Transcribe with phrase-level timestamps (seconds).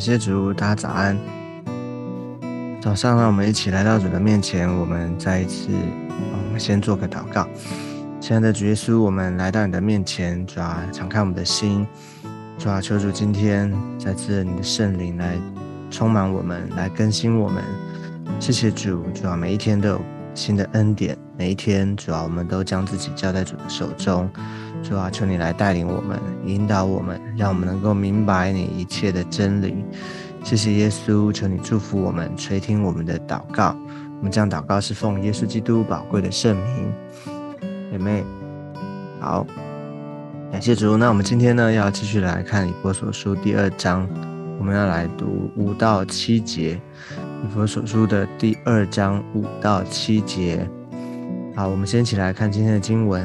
[0.00, 1.14] 谢主，大家早安。
[2.80, 5.68] 早上，让我们一起来到主的面前，我们再一次，
[6.08, 7.46] 我们先做个祷告。
[8.18, 11.86] 亲爱的主耶稣，我们来到你的面前，主啊，敞开我们的心，
[12.58, 15.36] 主啊，求主今天再次你的圣灵来
[15.90, 17.62] 充满我们，来更新我们。
[18.38, 20.00] 谢谢主，主啊，每一天都有
[20.34, 24.30] 新的恩典，每一天，主啊，我们都将自己交在主的手中。
[24.82, 29.84] 主啊，求你来带领我们，引导我们，让我们能够明白你一切的真理。
[30.42, 33.76] 谢谢耶稣，求你祝福我们，垂听我们的祷告。
[34.18, 36.92] 我们将祷告是奉耶稣基督宝贵的圣名。
[37.90, 38.24] 姐妹，
[39.20, 39.46] 好，
[40.50, 40.96] 感谢主。
[40.96, 44.08] 那我们今天呢，要继续来看以佛所书第二章，
[44.58, 46.80] 我们要来读五到七节。
[47.42, 50.68] 以佛所书的第二章五到七节。
[51.56, 53.24] 好，我们先一起来看今天的经文。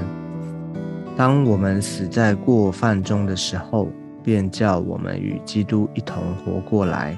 [1.18, 3.90] 当我们死在过犯中的时候，
[4.24, 7.18] 便叫我们与基督一同活过来。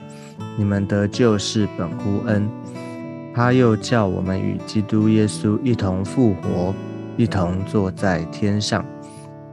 [0.57, 2.49] 你们得救是本乎恩，
[3.33, 6.73] 他又叫我们与基督耶稣一同复活，
[7.15, 8.83] 一同坐在天上，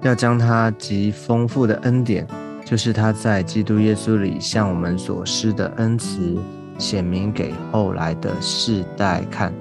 [0.00, 2.26] 要将他极丰富的恩典，
[2.64, 6.38] 就是他在基督耶稣里向我们所施的恩慈，
[6.78, 9.52] 显明给后来的世代看。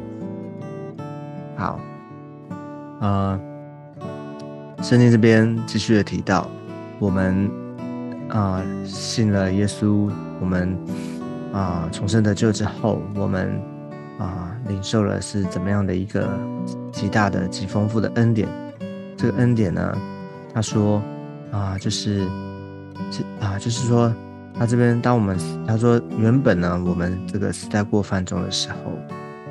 [1.56, 1.80] 好，
[3.00, 3.40] 呃。
[4.82, 6.46] 圣经这边继续的提到，
[7.00, 7.50] 我们
[8.28, 10.12] 啊信了耶稣，
[10.42, 10.78] 我们
[11.54, 13.50] 啊重生得救之后，我们
[14.20, 16.28] 啊领受了是怎么样的一个
[16.92, 18.46] 极大的、极丰富的恩典。
[19.16, 19.98] 这个恩典呢，
[20.54, 21.02] 他说
[21.50, 22.28] 啊，就是
[23.10, 24.14] 是啊，就是说
[24.56, 25.38] 那这边当我们
[25.68, 28.92] 他说原本呢，我们这个时代过犯中的时候，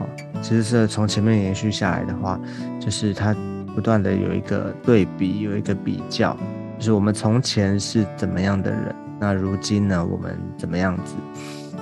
[0.00, 0.08] 哦，
[0.40, 2.40] 其实是从前面延续下来的话，
[2.80, 3.34] 就是他。
[3.74, 6.36] 不断的有一个对比，有一个比较，
[6.78, 11.14] 就是我们从前是怎么样的人，那如今呢，我们怎么样子？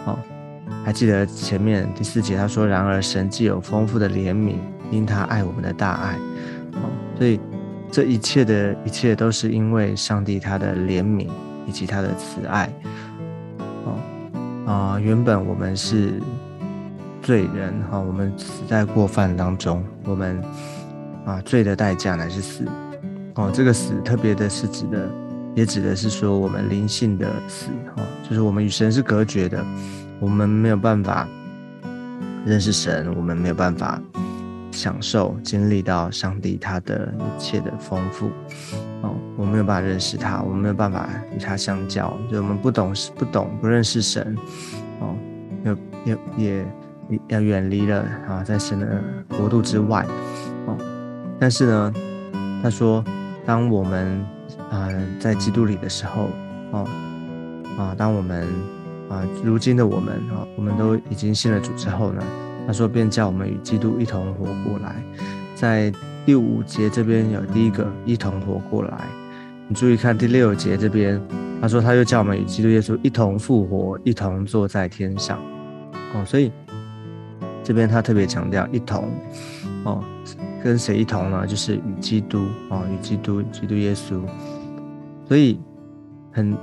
[0.07, 0.17] 哦，
[0.85, 4.55] 还记得前面第四节他说：“然而神既有丰富的怜悯，
[4.93, 6.15] 因他爱我们的大爱。”
[6.79, 6.87] 哦，
[7.19, 7.41] 所以
[7.91, 11.27] 这一切的一切都是因为上帝他的怜悯
[11.67, 12.73] 以及他的慈爱。
[14.71, 16.23] 啊，原本我们是
[17.21, 20.41] 罪人，哈，我们死在过犯当中，我们。
[21.27, 22.65] 啊，罪的代价乃是死。
[23.35, 25.09] 哦，这个死特别的是指的，
[25.55, 27.67] 也指的是说我们灵性的死。
[27.95, 29.63] 哈，就是我们与神是隔绝的，
[30.19, 31.29] 我们没有办法
[32.47, 34.01] 认识神，我们没有办法
[34.71, 38.31] 享受、经历到上帝他的一切的丰富。
[39.03, 44.37] 哦，我没有办法认识他，我没有办法与他相交，就我们不懂、不懂、不认识神。
[45.01, 45.17] 哦，
[45.65, 46.67] 又也也
[47.29, 49.03] 要远离了啊，在神的
[49.37, 50.05] 国度之外。
[50.67, 50.77] 哦
[51.39, 51.95] 但是呢，
[52.63, 53.03] 他说，
[53.47, 54.23] 当我们
[54.71, 56.29] 啊在基督里的时候，
[56.73, 56.87] 哦
[57.79, 58.47] 啊，当我们
[59.09, 62.23] 啊如今的我们啊，我们都已经信了主之后呢，
[62.67, 64.97] 他说便叫我们与基督一同活过来。
[65.55, 65.93] 在
[66.25, 69.05] 第五节这边有第一个一同活过来，
[69.69, 71.21] 你注意看第六节这边，
[71.61, 75.39] 他说他又叫我们与基督耶稣一同复活，一同坐在天上。
[76.15, 76.51] 哦，所以
[77.63, 79.11] 这边他特别强调一同，
[79.85, 80.05] 哦。
[80.63, 81.47] 跟谁一同呢？
[81.47, 84.21] 就是与基督哦，与基督，基督耶稣。
[85.27, 85.59] 所以
[86.31, 86.55] 很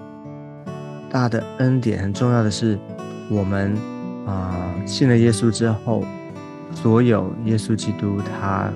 [1.10, 2.78] 大的恩典，很重要的是，
[3.28, 3.76] 我们
[4.28, 6.04] 啊信了耶稣之后，
[6.72, 8.70] 所有耶稣基督他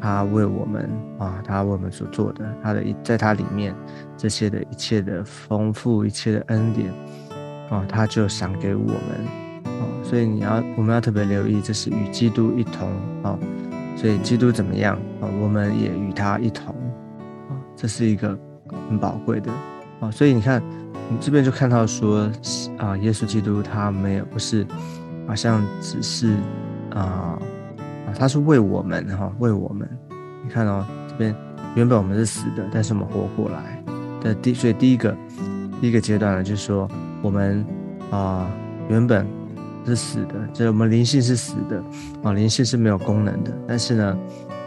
[0.00, 3.74] 他为我们啊，他为我们所做的，他的一在他里面
[4.16, 6.92] 这些的一切的丰富，一切的恩典
[7.70, 9.86] 啊，他就赏给我们啊。
[10.02, 12.90] 所以你要我们要特别留意，这是与基督一同
[13.22, 13.38] 啊。
[13.96, 15.26] 所以基督怎么样啊？
[15.40, 16.74] 我们也与他一同
[17.48, 18.38] 啊，这是一个
[18.88, 19.50] 很宝贵的
[20.00, 20.10] 啊。
[20.10, 20.62] 所以你看，
[21.20, 22.30] 这边就看到说
[22.76, 24.66] 啊，耶稣基督他没有不是
[25.26, 26.36] 好像只是
[26.94, 27.38] 啊
[28.06, 29.88] 啊，他是为我们哈，为我们。
[30.44, 31.34] 你看哦，这边
[31.74, 33.82] 原本我们是死的，但是我们活过来
[34.20, 35.16] 的第，所以第一个
[35.80, 36.88] 第一个阶段呢，就是说
[37.22, 37.64] 我们
[38.10, 38.50] 啊
[38.88, 39.26] 原本。
[39.86, 41.82] 是死的，就是我们灵性是死的
[42.22, 43.50] 啊，灵性是没有功能的。
[43.66, 44.18] 但是呢，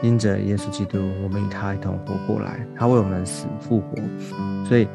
[0.02, 3.98] 因着耶稣基督，我们与他一同活过来，他为我们死复活，
[4.68, 4.88] 所以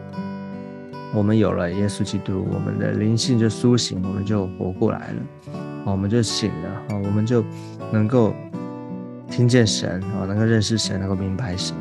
[1.17, 5.55] 我们有了耶稣基督，我们的灵性就苏醒，我们就活过来了，
[5.87, 7.43] 我们就醒了啊，我们就
[7.91, 8.35] 能够
[9.31, 11.75] 听见神啊，能够认识神，能够明白神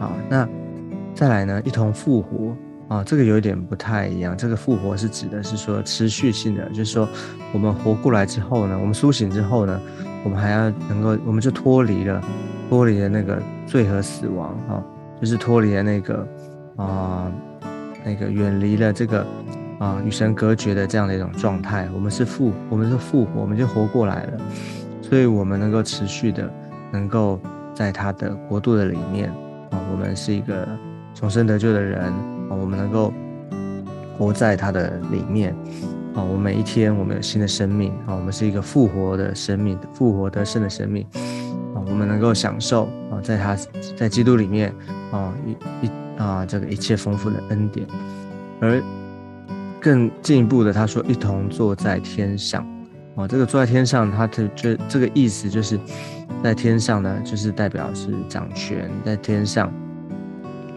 [0.00, 0.16] 啊。
[0.30, 0.48] 那
[1.14, 2.56] 再来呢，一同复活。
[2.88, 4.36] 啊，这个有一点不太一样。
[4.36, 7.08] 这个复活是指的是说持续性的，就是说
[7.52, 9.80] 我们活过来之后呢，我们苏醒之后呢，
[10.22, 12.22] 我们还要能够，我们就脱离了，
[12.70, 14.80] 脱离了那个罪和死亡啊，
[15.20, 16.28] 就是脱离了那个
[16.76, 17.28] 啊，
[18.06, 19.26] 那个远离了这个
[19.80, 21.88] 啊与神隔绝的这样的一种状态。
[21.92, 24.32] 我们是复，我们是复活，我们就活过来了。
[25.02, 26.48] 所以，我们能够持续的，
[26.92, 27.40] 能够
[27.74, 29.28] 在他的国度的里面
[29.70, 30.66] 啊，我们是一个
[31.14, 32.00] 重生得救的人
[32.48, 33.12] 啊，我们能够
[34.16, 35.54] 活在他的里面
[36.14, 36.22] 啊。
[36.22, 41.04] 我每一天，我们有新的生命啊，我们是一个复活的生命，复活得胜的生命
[41.74, 41.82] 啊。
[41.86, 43.56] 我们能够享受啊，在他，
[43.96, 44.72] 在基督里面
[45.12, 47.86] 啊，一一啊，这个一切丰富的恩典。
[48.60, 48.82] 而
[49.80, 52.66] 更进一步的，他说，一同坐在天上。
[53.14, 55.80] 哦，这个坐在天上，他的这这个意思就是，
[56.42, 59.72] 在天上呢，就是代表是掌权，在天上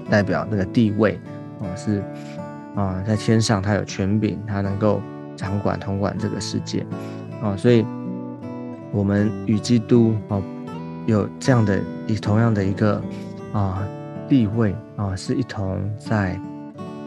[0.10, 1.20] 代表那个地位，
[1.60, 2.02] 哦，是
[2.76, 5.02] 啊，在天上他有权柄，他能够
[5.36, 6.86] 掌管统管这个世界，
[7.44, 7.86] 哦，所以
[8.94, 10.42] 我们与基督哦
[11.08, 11.78] 有这样的
[12.08, 13.02] 以同样的一个
[13.52, 13.86] 啊
[14.30, 16.40] 地位啊，是一同在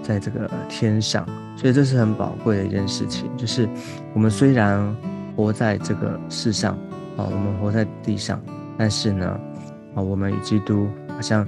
[0.02, 1.24] 在这个天上，
[1.56, 3.69] 所以这是很宝贵的一件事情，就是
[4.12, 4.94] 我们虽然。
[5.34, 6.74] 活在这个世上
[7.16, 8.38] 啊，我们活在地上，
[8.76, 9.40] 但是呢，
[9.94, 11.42] 啊，我们与基督好像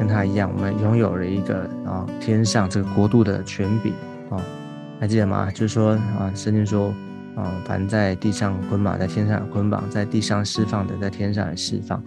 [0.00, 3.94] 跟他一样，我们拥有了一个啊天上这个国度的权柄
[4.30, 4.42] 啊，
[4.98, 5.48] 还记得吗？
[5.52, 6.92] 就是说啊，圣经说
[7.36, 12.02] 啊，凡在地上捆绑，在天上捆绑，在地上释放的，在天上也释放。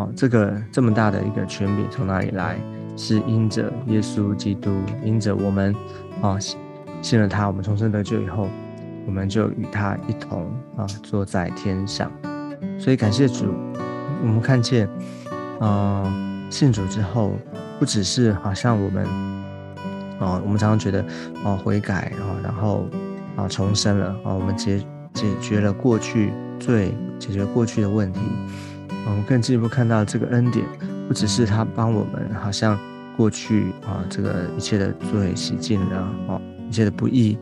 [0.00, 2.56] 哦，这个这么大的一个权柄从哪里来？
[2.96, 4.70] 是因着耶稣基督，
[5.04, 5.74] 因着我们
[6.22, 6.38] 啊
[7.02, 8.48] 信了他，我们重生得救以后。
[9.06, 12.12] 我们就与他一同啊，坐在天上。
[12.78, 13.46] 所以感谢主，
[14.22, 14.88] 我们看见，
[15.58, 16.04] 啊，
[16.50, 17.32] 信主之后，
[17.78, 19.04] 不只是好像我们，
[20.20, 21.04] 啊，我们常常觉得，
[21.42, 22.86] 啊，悔改啊，然后
[23.36, 24.78] 啊，重生了啊，我们解
[25.14, 28.20] 解决了过去罪，解决过去的问题。
[29.10, 30.64] 我们更进一步看到这个恩典，
[31.08, 32.78] 不只是他帮我们，好像
[33.16, 35.96] 过去啊，这个一切的罪洗净了，
[36.28, 37.36] 啊，一切的不义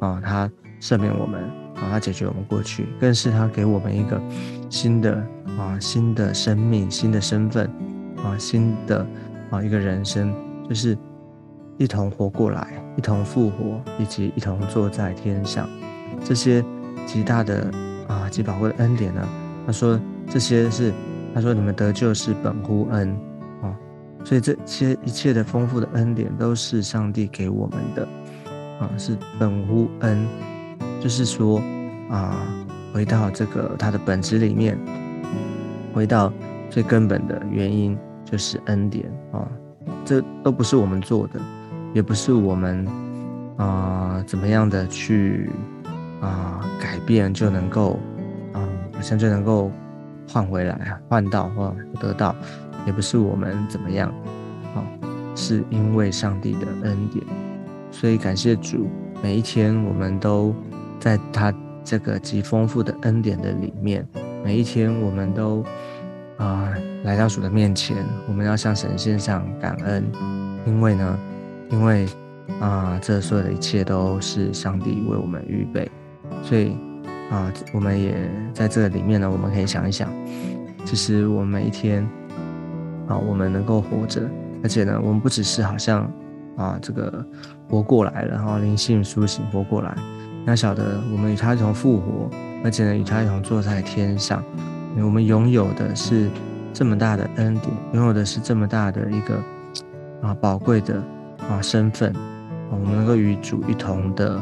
[0.00, 0.50] 啊，他。
[0.80, 1.40] 赦免我们
[1.76, 4.20] 啊，他解决我们过去，更是他给我们一个
[4.68, 5.14] 新的
[5.56, 7.70] 啊新的生命、新的身份
[8.16, 9.06] 啊新的
[9.48, 10.34] 啊一个人生，
[10.68, 10.98] 就是
[11.78, 12.66] 一同活过来，
[12.96, 15.68] 一同复活，以及一同坐在天上。
[16.24, 16.64] 这些
[17.06, 17.70] 极大的
[18.08, 19.22] 啊极宝贵的恩典呢？
[19.64, 20.92] 他说这些是
[21.34, 23.16] 他说你们得救是本乎恩
[23.62, 23.74] 啊，
[24.24, 28.08] 所以这些一切的丰富的恩典都是上帝给我们的
[28.80, 30.26] 啊，是本乎恩。
[31.00, 31.60] 就是说，
[32.08, 32.46] 啊，
[32.94, 34.78] 回到这个它的本质里面，
[35.92, 36.32] 回到
[36.70, 39.48] 最根本的原因，就是恩典啊，
[40.04, 41.40] 这都不是我们做的，
[41.92, 42.86] 也不是我们
[43.56, 45.50] 啊怎么样的去
[46.20, 47.98] 啊改变就能够
[48.52, 48.62] 啊，
[48.92, 49.68] 好像就能够
[50.28, 52.34] 换回来、换到或得到，
[52.86, 54.08] 也不是我们怎么样
[54.74, 54.82] 啊，
[55.34, 57.24] 是因为上帝的恩典，
[57.90, 58.88] 所以感谢主，
[59.22, 60.54] 每一天我们都。
[61.02, 61.52] 在他
[61.82, 64.06] 这个极丰富的恩典的里面，
[64.44, 65.64] 每一天我们都
[66.36, 66.72] 啊
[67.02, 67.96] 来到主的面前，
[68.28, 70.04] 我们要向神献上感恩，
[70.64, 71.18] 因为呢，
[71.70, 72.06] 因为
[72.60, 75.90] 啊这所有的一切都是上帝为我们预备，
[76.44, 76.76] 所以
[77.32, 78.14] 啊我们也
[78.52, 80.08] 在这里面呢，我们可以想一想，
[80.84, 82.06] 其实我们每一天
[83.08, 84.20] 啊我们能够活着，
[84.62, 86.08] 而且呢我们不只是好像
[86.58, 87.24] 啊这个
[87.70, 89.96] 活过来了，然后灵性苏醒活过来。
[90.44, 92.28] 要晓得，我们与他一同复活，
[92.62, 94.44] 而且呢，与他一同坐在天上。
[94.98, 96.28] 我们拥有的是
[96.72, 99.42] 这么大的恩典，拥有的是这么大的一个
[100.20, 101.02] 啊宝贵的
[101.48, 102.20] 啊身份啊，
[102.72, 104.34] 我们能够与主一同的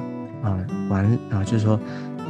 [0.42, 1.78] 啊管啊，就是说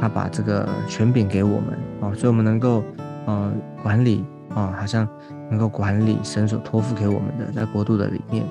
[0.01, 2.83] 他把这个权柄给我们啊，所以我们能够
[3.25, 5.07] 呃管理啊，好像
[5.49, 8.43] 能够管理神所托付给我们的在国度的里面，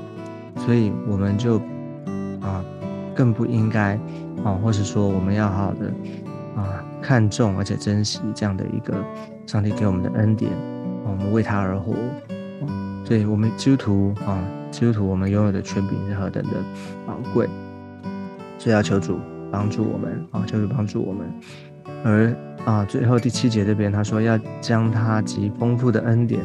[0.57, 1.59] 所以我们就
[2.41, 2.65] 啊
[3.15, 3.99] 更不应该。
[4.43, 5.93] 啊，或是说我们要好好的
[6.57, 8.95] 啊看重而且珍惜这样的一个
[9.47, 10.51] 上帝给我们的恩典，
[11.05, 11.95] 我们为他而活，
[13.05, 16.53] 所以我们基督徒啊，基督徒我们拥有的权柄是何等的
[17.07, 17.47] 宝贵，
[18.57, 19.19] 所以要求主
[19.51, 21.27] 帮助我们啊，就是帮助我们。
[22.05, 26.41] 而啊，最后第七节这边他说要将他极丰富的恩典，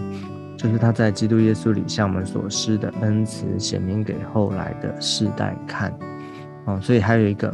[0.58, 5.94] 就是他在基督耶稣里向我们所施的恩慈显明给后来的世代看，
[6.66, 7.54] 啊，所以还有一个。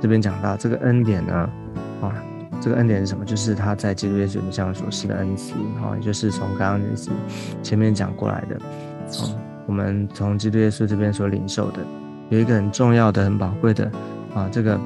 [0.00, 1.32] 这边讲到这个恩典呢，
[2.00, 2.12] 啊，
[2.60, 3.24] 这个恩典是什么？
[3.24, 7.08] 就是他在基督耶稣里向我们所施的恩赐，啊，也就是从刚刚就是
[7.62, 9.30] 前面讲过来的，啊，
[9.64, 11.78] 我们从基督耶稣这边所领受的，
[12.30, 13.88] 有一个很重要的、很宝贵的，
[14.34, 14.76] 啊，这个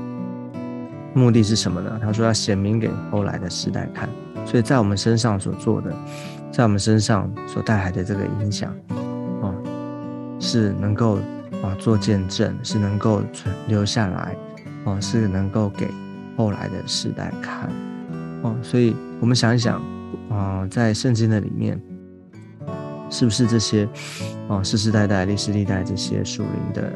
[1.16, 1.98] 目的是什么呢？
[2.00, 4.08] 他说要显明给后来的时代看，
[4.44, 5.92] 所以在我们身上所做的，
[6.52, 8.70] 在我们身上所带来的这个影响，
[9.42, 9.50] 啊，
[10.38, 11.16] 是能够
[11.62, 14.36] 啊做见证，是能够存留下来。
[14.84, 15.88] 哦，是能够给
[16.36, 17.68] 后来的世代看
[18.42, 18.54] 哦。
[18.62, 19.82] 所以我们想一想，
[20.30, 21.76] 啊，在圣经的里面，
[23.10, 23.88] 是不是这些
[24.46, 26.92] 哦世世代代、历史历代这些属灵的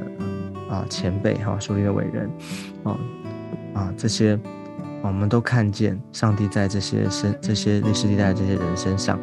[0.73, 2.31] 啊前辈哈，属灵的伟人，
[2.85, 2.97] 哦
[3.75, 4.39] 啊这些，
[5.03, 9.19] 我们都看见上帝在这些身、这些历史地带这些人身上。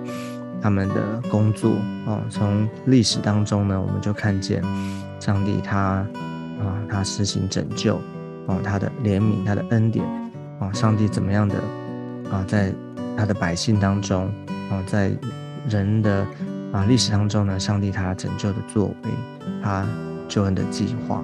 [0.59, 1.75] 他们的工作
[2.07, 4.59] 啊，从历史当中呢，我们就看见
[5.19, 6.03] 上帝他
[6.59, 7.97] 啊，他实行拯救
[8.47, 10.03] 啊，他的怜悯，他的恩典
[10.59, 11.55] 啊，上帝怎么样的
[12.31, 12.73] 啊，在
[13.15, 14.25] 他的百姓当中
[14.71, 15.11] 啊，在
[15.69, 16.25] 人的
[16.73, 19.11] 啊历史当中呢，上帝他拯救的作为，
[19.61, 19.85] 他
[20.27, 21.23] 救恩的计划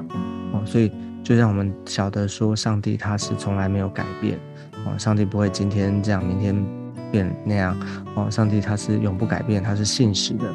[0.54, 0.92] 哦，所以
[1.24, 4.38] 就让我们晓得说，上帝他是从来没有改变
[4.86, 6.84] 哦，上帝不会今天这样，明天。
[7.14, 7.78] 变那样
[8.16, 10.46] 哦，上帝他是永不改变，他是信实的，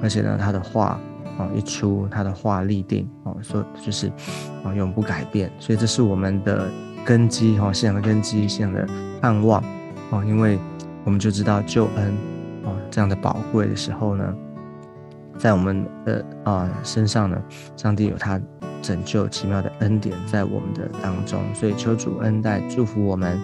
[0.00, 1.00] 而且呢，他的话
[1.36, 4.06] 哦一出，他的话立定哦，说就是
[4.62, 6.70] 啊永不改变，所以这是我们的
[7.04, 8.86] 根基哈，信仰的根基，信仰的
[9.20, 9.60] 盼望
[10.10, 10.60] 哦，因为
[11.02, 12.14] 我们就知道救恩
[12.62, 14.32] 哦这样的宝贵的时候呢，
[15.36, 17.36] 在我们的啊身上呢，
[17.76, 18.40] 上帝有他
[18.82, 23.38] 拯救奇妙的恩典在我们的当中，所以求主恩待祝福我们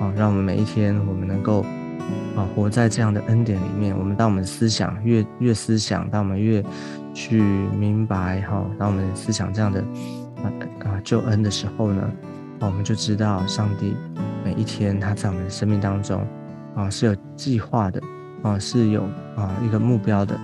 [0.00, 1.64] 啊，让我们每一天我们能够。
[2.34, 6.64] 啊，活在这样的恩典里面，我们当我们思想越越思想，当我们越
[7.14, 7.40] 去
[7.78, 9.80] 明白哈，当我们思想这样的
[10.42, 10.50] 啊
[10.80, 12.02] 啊救恩的时候呢，
[12.58, 13.94] 啊，我们就知道上帝
[14.44, 16.26] 每一天他在我们的生命当中
[16.74, 18.02] 啊是有计划的
[18.42, 19.02] 啊是有
[19.36, 20.34] 啊一个目标的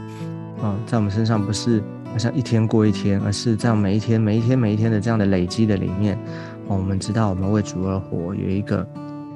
[0.62, 6.18] 啊，在我们身上不是好像一天过一天，而是在每一天每一天每一天的这样的累积的里面，
[6.66, 8.86] 我们知道我们为主而活有一个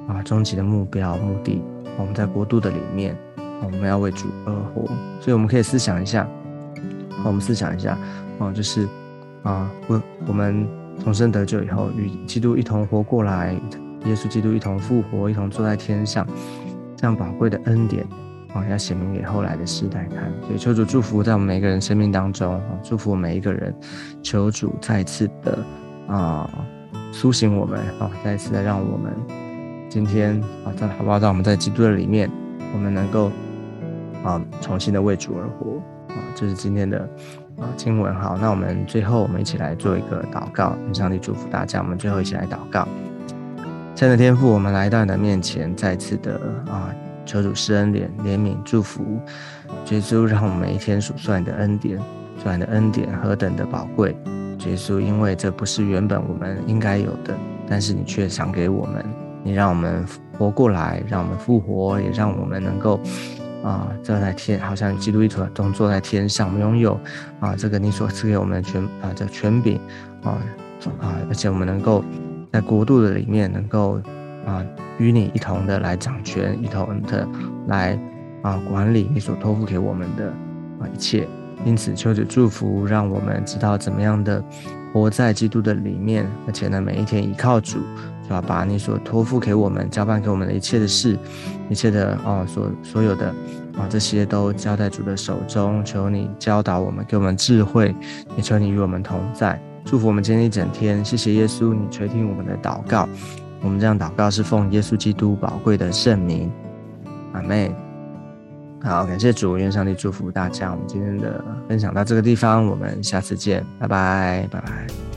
[0.07, 1.61] 啊终极的目标目的。
[1.97, 3.15] 我们在国度的里面，
[3.63, 4.85] 我们要为主而活，
[5.21, 6.27] 所以我们可以思想一下，
[7.23, 7.95] 我们思想一下，
[8.39, 8.87] 哦，就是
[9.43, 10.67] 啊，我我们
[11.03, 13.53] 重生得救以后，与基督一同活过来，
[14.05, 16.27] 耶稣基督一同复活，一同坐在天上，
[16.97, 18.03] 这样宝贵的恩典，
[18.53, 20.31] 啊，要显明给后来的世代看。
[20.47, 23.73] 所以求主祝福在我们每个人生命当中，祝福每一个人，
[24.21, 25.57] 求主再次的
[26.07, 26.49] 啊
[27.11, 29.11] 苏醒我们，啊，再次的让我们。
[29.89, 31.19] 今天啊，在好不好？
[31.19, 32.29] 在我们在基督的里面，
[32.73, 33.31] 我们能够
[34.23, 35.79] 啊重新的为主而活
[36.15, 36.97] 啊，这是今天的
[37.59, 38.13] 啊经文。
[38.15, 41.79] 好，那我们最后我们一起来做一个祷告，愿上帝祝福大家。
[41.79, 42.87] 我们最后一起来祷告。
[43.93, 46.89] 亲爱的天父，我们来到你的面前，再次的啊
[47.25, 49.19] 求主施恩怜怜悯祝福，
[49.89, 51.99] 耶稣让我们每一天数算你的恩典，
[52.41, 54.15] 算你的恩典何等的宝贵。
[54.65, 57.35] 耶稣，因为这不是原本我们应该有的，
[57.67, 59.03] 但是你却想给我们。
[59.45, 60.05] 你让我们
[60.37, 62.97] 活过来，让我们复活，也让我们能够
[63.61, 66.97] 啊坐在天，好像基督一同坐在天上，我们拥有
[67.41, 69.77] 啊这个你所赐给我们的权啊这权柄
[70.23, 70.37] 啊
[71.01, 72.01] 啊，而且我们能够
[72.53, 74.01] 在国度的里面，能够
[74.45, 74.63] 啊
[74.97, 77.27] 与你一同的来掌权，一同的
[77.67, 77.99] 来
[78.41, 80.27] 啊管理你所托付给我们的
[80.79, 81.27] 啊一切。
[81.65, 84.43] 因此，求主祝福，让我们知道怎么样的
[84.91, 87.77] 活在基督的里面，而且呢，每一天依靠主。
[88.25, 91.19] 就要把你所托付给我们、交办给我们的一切的事、
[91.69, 93.27] 一切的哦，所所有的
[93.77, 95.83] 啊，这些都交在主的手中。
[95.83, 97.93] 求你教导我们，给我们智慧，
[98.37, 101.03] 也求你与我们同在，祝福我们今天一整天。
[101.03, 103.09] 谢谢耶稣，你垂听我们的祷告。
[103.63, 106.51] 我们这样祷告是奉耶稣基督宝贵的圣名，
[107.31, 107.73] 阿妹。
[108.83, 110.69] 好，感谢主，愿上帝祝福大家。
[110.71, 115.12] 我们今天的分享到这个地方，我们下次见，拜拜，拜拜。